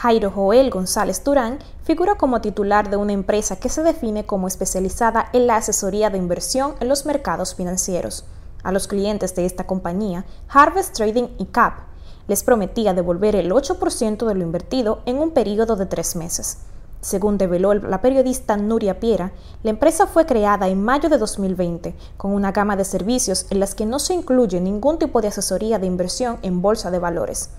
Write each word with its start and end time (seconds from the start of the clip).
Jairo 0.00 0.30
Joel 0.30 0.70
González 0.70 1.22
Durán 1.22 1.58
figura 1.82 2.14
como 2.14 2.40
titular 2.40 2.88
de 2.88 2.96
una 2.96 3.12
empresa 3.12 3.56
que 3.56 3.68
se 3.68 3.82
define 3.82 4.24
como 4.24 4.48
especializada 4.48 5.28
en 5.34 5.46
la 5.46 5.56
asesoría 5.56 6.08
de 6.08 6.16
inversión 6.16 6.74
en 6.80 6.88
los 6.88 7.04
mercados 7.04 7.54
financieros. 7.54 8.24
A 8.62 8.72
los 8.72 8.88
clientes 8.88 9.34
de 9.34 9.44
esta 9.44 9.66
compañía, 9.66 10.24
Harvest 10.48 10.96
Trading 10.96 11.28
y 11.36 11.44
CAP, 11.44 11.80
les 12.28 12.42
prometía 12.42 12.94
devolver 12.94 13.36
el 13.36 13.50
8% 13.52 14.26
de 14.26 14.34
lo 14.34 14.42
invertido 14.42 15.02
en 15.04 15.18
un 15.18 15.32
periodo 15.32 15.76
de 15.76 15.84
tres 15.84 16.16
meses. 16.16 16.60
Según 17.02 17.36
develó 17.36 17.74
la 17.74 18.00
periodista 18.00 18.56
Nuria 18.56 19.00
Piera, 19.00 19.32
la 19.62 19.68
empresa 19.68 20.06
fue 20.06 20.24
creada 20.24 20.68
en 20.68 20.82
mayo 20.82 21.10
de 21.10 21.18
2020 21.18 21.94
con 22.16 22.32
una 22.32 22.52
gama 22.52 22.74
de 22.74 22.86
servicios 22.86 23.44
en 23.50 23.60
las 23.60 23.74
que 23.74 23.84
no 23.84 23.98
se 23.98 24.14
incluye 24.14 24.62
ningún 24.62 24.98
tipo 24.98 25.20
de 25.20 25.28
asesoría 25.28 25.78
de 25.78 25.86
inversión 25.86 26.38
en 26.40 26.62
bolsa 26.62 26.90
de 26.90 27.00
valores 27.00 27.50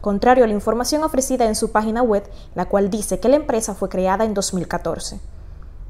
contrario 0.00 0.44
a 0.44 0.46
la 0.46 0.54
información 0.54 1.04
ofrecida 1.04 1.46
en 1.46 1.54
su 1.54 1.70
página 1.70 2.02
web, 2.02 2.24
la 2.54 2.66
cual 2.66 2.90
dice 2.90 3.20
que 3.20 3.28
la 3.28 3.36
empresa 3.36 3.74
fue 3.74 3.88
creada 3.88 4.24
en 4.24 4.34
2014. 4.34 5.20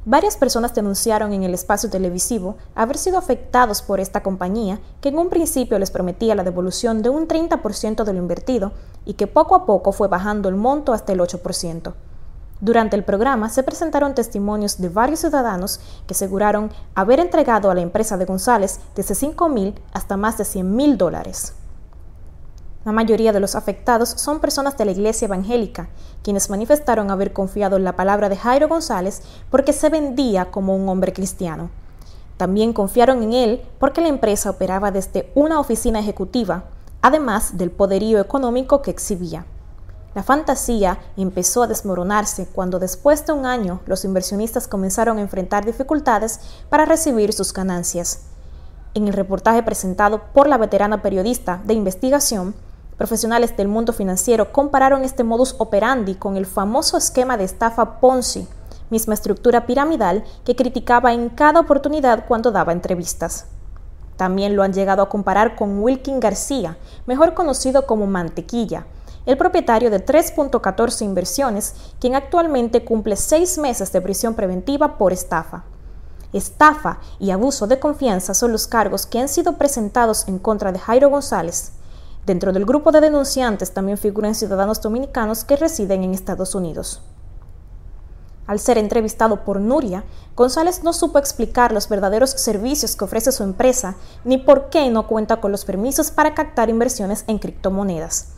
Varias 0.07 0.39
personas 0.39 0.75
denunciaron 0.75 1.35
en 1.35 1.43
el 1.43 1.53
espacio 1.53 1.91
televisivo 1.91 2.57
haber 2.75 2.97
sido 2.97 3.19
afectados 3.19 3.83
por 3.83 4.01
esta 4.01 4.23
compañía 4.23 4.81
que 5.03 5.11
en 5.11 5.19
un 5.19 5.29
principio 5.29 5.79
les 5.79 5.91
prometía 5.91 6.35
la 6.35 6.43
devolución 6.43 7.03
de 7.03 7.11
un 7.11 7.29
30% 7.29 8.05
de 8.05 8.13
lo 8.15 8.19
invertido 8.19 8.73
y 9.05 9.15
que 9.15 9.27
poco 9.27 9.55
a 9.55 9.67
poco 9.67 9.93
fue 9.93 10.09
bajando 10.09 10.49
el 10.49 10.57
monto 10.57 10.95
hasta 10.95 11.13
el 11.13 11.21
8%. 11.21 11.93
Durante 12.63 12.97
el 12.97 13.05
programa 13.05 13.51
se 13.51 13.63
presentaron 13.63 14.15
testimonios 14.15 14.79
de 14.79 14.89
varios 14.89 15.21
ciudadanos 15.21 15.81
que 16.07 16.15
aseguraron 16.15 16.71
haber 16.95 17.21
entregado 17.21 17.71
a 17.71 17.75
la 17.75 17.83
empresa 17.83 18.17
de 18.17 18.25
González 18.25 18.81
desde 18.95 19.15
5 19.15 19.49
mil 19.51 19.81
hasta 19.93 20.17
más 20.17 20.39
de 20.39 20.47
100 20.47 20.77
mil 20.77 20.97
dólares. 20.97 21.55
La 22.83 22.93
mayoría 22.93 23.35
de 23.35 23.41
los 23.41 23.57
afectados 23.57 24.09
son 24.09 24.41
personas 24.41 24.79
de 24.79 24.87
la 24.87 24.93
Iglesia 24.93 25.27
Evangélica, 25.27 25.91
quienes 26.23 26.49
manifestaron 26.49 27.11
haber 27.11 27.35
confiado 27.35 27.77
en 27.77 27.85
la 27.85 27.95
palabra 27.95 28.31
de 28.31 28.37
Jairo 28.37 28.69
González 28.69 29.21
porque 29.51 29.75
se 29.75 29.91
vendía 29.91 30.51
como 30.51 30.75
un 30.75 30.89
hombre 30.89 31.13
cristiano. 31.13 31.69
También 32.39 32.73
confiaron 32.73 33.23
en 33.23 33.35
él 33.35 33.63
porque 33.79 34.01
la 34.01 34.09
empresa 34.09 34.49
operaba 34.49 34.91
desde 34.91 35.31
una 35.35 35.61
oficina 35.61 36.01
ejecutiva, 36.01 36.65
además 37.03 37.59
del 37.59 37.71
poderío 37.71 38.19
económico 38.19 38.81
que 38.81 38.91
exhibía. 38.91 39.45
La 40.15 40.23
fantasía 40.23 41.01
empezó 41.19 41.65
a 41.65 41.67
desmoronarse 41.67 42.47
cuando 42.47 42.79
después 42.79 43.27
de 43.27 43.35
un 43.35 43.45
año 43.45 43.81
los 43.85 44.07
inversionistas 44.07 44.67
comenzaron 44.67 45.19
a 45.19 45.21
enfrentar 45.21 45.67
dificultades 45.67 46.41
para 46.71 46.87
recibir 46.87 47.35
sus 47.35 47.53
ganancias. 47.53 48.23
En 48.95 49.07
el 49.07 49.13
reportaje 49.13 49.63
presentado 49.63 50.23
por 50.33 50.49
la 50.49 50.57
veterana 50.57 51.03
periodista 51.03 51.61
de 51.65 51.75
investigación, 51.75 52.55
Profesionales 53.01 53.57
del 53.57 53.67
mundo 53.67 53.95
financiero 53.95 54.53
compararon 54.53 55.05
este 55.05 55.25
modus 55.25 55.55
operandi 55.57 56.17
con 56.17 56.37
el 56.37 56.45
famoso 56.45 56.99
esquema 56.99 57.39
de 57.39 57.45
estafa 57.45 57.99
Ponzi, 57.99 58.47
misma 58.91 59.15
estructura 59.15 59.65
piramidal 59.65 60.23
que 60.45 60.55
criticaba 60.55 61.15
en 61.15 61.31
cada 61.31 61.61
oportunidad 61.61 62.27
cuando 62.29 62.51
daba 62.51 62.73
entrevistas. 62.73 63.47
También 64.19 64.55
lo 64.55 64.63
han 64.63 64.75
llegado 64.75 65.01
a 65.01 65.09
comparar 65.09 65.57
con 65.57 65.83
Wilkin 65.83 66.21
García, 66.21 66.77
mejor 67.07 67.33
conocido 67.33 67.87
como 67.87 68.07
Mantequilla, 68.07 68.85
el 69.25 69.39
propietario 69.39 69.91
de 69.91 70.05
3.14 70.05 71.03
inversiones, 71.03 71.75
quien 72.01 72.15
actualmente 72.15 72.85
cumple 72.85 73.17
seis 73.17 73.57
meses 73.57 73.93
de 73.93 74.03
prisión 74.03 74.35
preventiva 74.35 74.99
por 74.99 75.15
estafa. 75.15 75.65
Estafa 76.35 76.99
y 77.19 77.31
abuso 77.31 77.67
de 77.67 77.81
confianza 77.81 78.35
son 78.35 78.53
los 78.53 78.67
cargos 78.67 79.07
que 79.07 79.19
han 79.19 79.29
sido 79.29 79.55
presentados 79.57 80.29
en 80.29 80.39
contra 80.39 80.71
de 80.71 80.79
Jairo 80.79 81.09
González, 81.09 81.73
Dentro 82.27 82.53
del 82.53 82.67
grupo 82.67 82.93
de 82.93 83.01
denunciantes 83.01 83.73
también 83.73 83.97
figuran 83.97 84.35
ciudadanos 84.35 84.83
dominicanos 84.83 85.43
que 85.45 85.57
residen 85.57 86.05
en 86.05 86.13
Estados 86.13 86.55
Unidos. 86.55 87.01
Al 88.47 88.59
ser 88.59 88.79
entrevistado 88.79 89.45
por 89.45 89.61
Nuria, 89.61 90.05
González 90.37 90.83
no 90.83 90.93
supo 90.93 91.19
explicar 91.19 91.73
los 91.73 91.89
verdaderos 91.89 92.31
servicios 92.31 92.95
que 92.95 93.05
ofrece 93.05 93.33
su 93.33 93.43
empresa 93.43 93.97
ni 94.25 94.39
por 94.39 94.69
qué 94.69 94.91
no 94.91 95.07
cuenta 95.07 95.41
con 95.41 95.51
los 95.51 95.65
permisos 95.65 96.11
para 96.11 96.35
captar 96.35 96.69
inversiones 96.69 97.25
en 97.27 97.39
criptomonedas. 97.39 98.33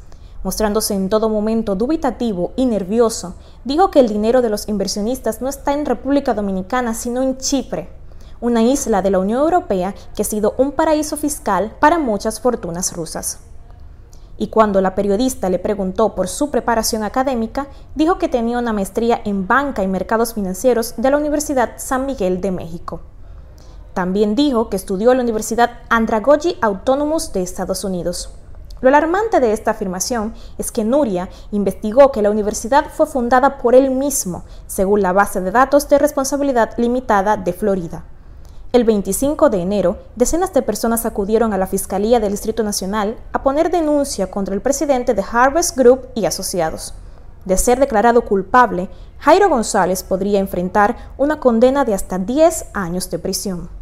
Mostrándose 0.44 0.94
en 0.94 1.08
todo 1.08 1.28
momento 1.28 1.74
dubitativo 1.74 2.52
y 2.56 2.66
nervioso, 2.66 3.34
dijo 3.64 3.90
que 3.90 4.00
el 4.00 4.08
dinero 4.08 4.42
de 4.42 4.50
los 4.50 4.68
inversionistas 4.68 5.40
no 5.40 5.48
está 5.48 5.72
en 5.72 5.86
República 5.86 6.34
Dominicana, 6.34 6.94
sino 6.94 7.22
en 7.22 7.38
Chipre, 7.38 7.88
una 8.40 8.62
isla 8.62 9.02
de 9.02 9.10
la 9.10 9.18
Unión 9.18 9.40
Europea 9.40 9.94
que 10.14 10.22
ha 10.22 10.26
sido 10.26 10.54
un 10.58 10.72
paraíso 10.72 11.16
fiscal 11.16 11.74
para 11.80 11.98
muchas 11.98 12.40
fortunas 12.40 12.92
rusas 12.92 13.38
y 14.42 14.48
cuando 14.48 14.80
la 14.80 14.96
periodista 14.96 15.48
le 15.50 15.60
preguntó 15.60 16.16
por 16.16 16.26
su 16.26 16.50
preparación 16.50 17.04
académica, 17.04 17.68
dijo 17.94 18.18
que 18.18 18.26
tenía 18.26 18.58
una 18.58 18.72
maestría 18.72 19.20
en 19.24 19.46
banca 19.46 19.84
y 19.84 19.86
mercados 19.86 20.34
financieros 20.34 20.94
de 20.96 21.12
la 21.12 21.16
Universidad 21.16 21.74
San 21.76 22.06
Miguel 22.06 22.40
de 22.40 22.50
México. 22.50 23.02
También 23.94 24.34
dijo 24.34 24.68
que 24.68 24.74
estudió 24.74 25.12
en 25.12 25.18
la 25.18 25.22
Universidad 25.22 25.78
Andragogy 25.90 26.56
Autonomous 26.60 27.32
de 27.32 27.40
Estados 27.40 27.84
Unidos. 27.84 28.30
Lo 28.80 28.88
alarmante 28.88 29.38
de 29.38 29.52
esta 29.52 29.70
afirmación 29.70 30.34
es 30.58 30.72
que 30.72 30.82
Nuria 30.82 31.28
investigó 31.52 32.10
que 32.10 32.20
la 32.20 32.32
universidad 32.32 32.86
fue 32.92 33.06
fundada 33.06 33.58
por 33.58 33.76
él 33.76 33.92
mismo, 33.92 34.42
según 34.66 35.02
la 35.02 35.12
base 35.12 35.40
de 35.40 35.52
datos 35.52 35.88
de 35.88 36.00
responsabilidad 36.00 36.72
limitada 36.78 37.36
de 37.36 37.52
Florida. 37.52 38.06
El 38.72 38.84
25 38.84 39.50
de 39.50 39.60
enero, 39.60 39.98
decenas 40.16 40.54
de 40.54 40.62
personas 40.62 41.04
acudieron 41.04 41.52
a 41.52 41.58
la 41.58 41.66
Fiscalía 41.66 42.20
del 42.20 42.30
Distrito 42.30 42.62
Nacional 42.62 43.18
a 43.34 43.42
poner 43.42 43.70
denuncia 43.70 44.30
contra 44.30 44.54
el 44.54 44.62
presidente 44.62 45.12
de 45.12 45.22
Harvest 45.30 45.76
Group 45.76 46.08
y 46.14 46.24
asociados. 46.24 46.94
De 47.44 47.58
ser 47.58 47.78
declarado 47.78 48.22
culpable, 48.24 48.88
Jairo 49.18 49.50
González 49.50 50.02
podría 50.02 50.38
enfrentar 50.38 50.96
una 51.18 51.38
condena 51.38 51.84
de 51.84 51.92
hasta 51.92 52.18
10 52.18 52.68
años 52.72 53.10
de 53.10 53.18
prisión. 53.18 53.81